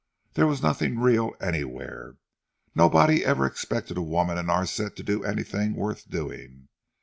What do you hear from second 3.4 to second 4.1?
expected a